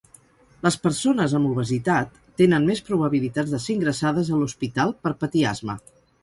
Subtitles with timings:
[0.67, 5.79] Les persones amb obesitat tenen més probabilitats de ser ingressades a l"hospital per patir asma.